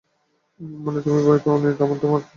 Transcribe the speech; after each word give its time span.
মানে, 0.79 0.99
তুমি 1.01 1.19
ভয়ই 1.23 1.41
পাওনি 1.45 1.65
আর 1.67 1.75
তোমার 1.79 1.97
ঠোট 1.97 2.11
কাপছে। 2.11 2.29